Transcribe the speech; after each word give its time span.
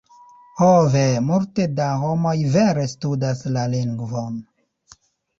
Ho 0.59 0.67
ve, 0.93 1.01
multe 1.25 1.67
da 1.79 1.89
homoj 2.05 2.33
vere 2.55 2.85
studas 2.93 3.43
la 3.59 3.67
lingvon. 3.75 4.41